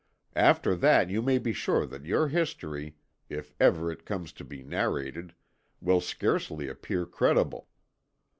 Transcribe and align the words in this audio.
After 0.35 0.75
that 0.77 1.11
you 1.11 1.21
may 1.21 1.37
be 1.37 1.53
sure 1.53 1.85
that 1.85 2.05
your 2.07 2.29
history, 2.29 2.95
if 3.29 3.53
ever 3.59 3.91
it 3.91 4.03
comes 4.03 4.33
to 4.33 4.43
be 4.43 4.63
narrated, 4.63 5.35
will 5.79 6.01
scarcely 6.01 6.67
appear 6.67 7.05
credible. 7.05 7.67